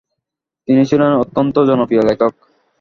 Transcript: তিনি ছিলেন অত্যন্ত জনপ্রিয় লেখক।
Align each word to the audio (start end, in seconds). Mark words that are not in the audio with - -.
তিনি 0.67 0.81
ছিলেন 0.85 1.11
অত্যন্ত 1.13 1.55
জনপ্রিয় 1.69 2.03
লেখক। 2.09 2.33